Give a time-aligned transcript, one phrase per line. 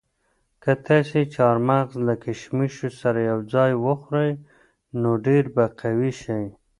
[0.63, 4.31] که تاسي چهارمغز له کشمشو سره یو ځای وخورئ
[5.01, 6.45] نو ډېر به قوي شئ.